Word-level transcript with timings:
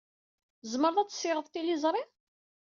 Tzemred 0.61 0.97
ad 1.01 1.09
tessiɣed 1.09 1.47
tiliẓri? 1.47 2.03